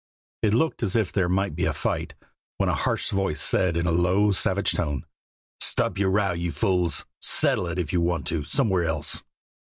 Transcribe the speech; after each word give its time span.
It 0.41 0.55
looked 0.55 0.81
as 0.81 0.95
if 0.95 1.11
there 1.13 1.29
might 1.29 1.55
be 1.55 1.65
a 1.65 1.73
fight, 1.73 2.15
when 2.57 2.69
a 2.69 2.73
harsh 2.73 3.11
voice 3.11 3.39
said 3.39 3.77
in 3.77 3.85
a 3.85 3.91
low, 3.91 4.31
savage 4.31 4.71
tone: 4.71 5.05
"Stop 5.59 5.99
your 5.99 6.09
row, 6.09 6.31
you 6.31 6.51
fools; 6.51 7.05
settle 7.21 7.67
it, 7.67 7.77
if 7.77 7.93
you 7.93 8.01
want 8.01 8.25
to, 8.25 8.43
somewhere 8.43 8.85
else." 8.85 9.23